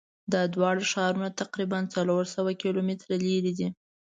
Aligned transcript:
دا 0.33 0.41
دواړه 0.55 0.83
ښارونه 0.91 1.29
تقریبآ 1.41 1.79
څلور 1.95 2.23
سوه 2.35 2.51
کیلومتره 2.61 3.15
لری 3.25 3.51
دي. 3.57 3.67